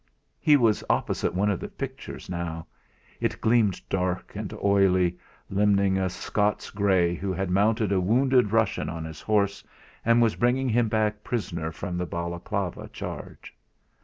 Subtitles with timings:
[0.39, 2.65] He was opposite one of the pictures now.
[3.19, 5.19] It gleamed, dark and oily,
[5.51, 9.63] limning a Scots Grey who had mounted a wounded Russian on his horse,
[10.03, 13.53] and was bringing him back prisoner from the Balaclava charge.